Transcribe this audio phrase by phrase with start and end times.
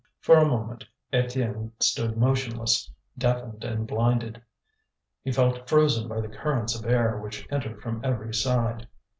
[0.19, 4.41] For a moment Étienne stood motionless, deafened and blinded.
[5.21, 8.87] He felt frozen by the currents of air which entered from every side.